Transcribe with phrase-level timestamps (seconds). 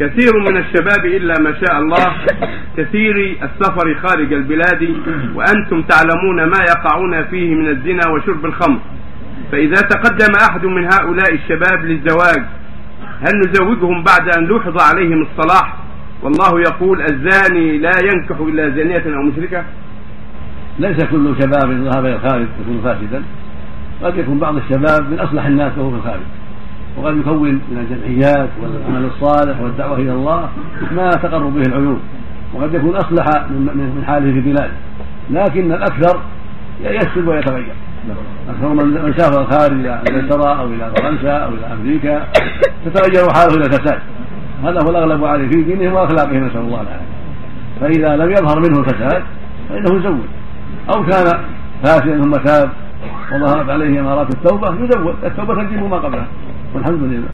[0.00, 2.14] كثير من الشباب إلا ما شاء الله
[2.76, 4.96] كثير السفر خارج البلاد
[5.34, 8.78] وأنتم تعلمون ما يقعون فيه من الزنا وشرب الخمر.
[9.52, 12.42] فإذا تقدم أحد من هؤلاء الشباب للزواج
[13.20, 15.76] هل نزوجهم بعد أن لوحظ عليهم الصلاح؟
[16.22, 19.64] والله يقول الزاني لا ينكح إلا زانية أو مشركة.
[20.78, 23.22] ليس كل شباب ذهب إلى الخارج يكون فاسدا
[24.02, 26.22] قد يكون بعض الشباب من أصلح الناس وهو في الخارج.
[26.96, 30.48] وقد يكون من الجمعيات والعمل الصالح والدعوة إلى الله
[30.92, 32.00] ما تقر به العيون
[32.54, 34.72] وقد يكون أصلح من حاله في بلاده
[35.30, 36.20] لكن الأكثر
[36.84, 37.74] يسلب ويتغير.
[38.50, 42.26] أكثر من سافر الخارج إلى انجلترا أو إلى فرنسا أو إلى أمريكا
[42.84, 43.98] تتغير حاله إلى الفساد.
[44.64, 47.12] هذا هو الأغلب عليه في دينهم واخلاقهم نسأل الله العافية.
[47.80, 49.22] فإذا لم يظهر منه الفساد
[49.68, 50.20] فإنه يزوج
[50.94, 51.38] أو كان
[51.84, 52.70] فاسدا ثم تاب
[53.32, 56.26] وظهرت عليه إمارات التوبة يزوج التوبة تجيب ما قبلها.
[56.74, 57.28] والحمد لله.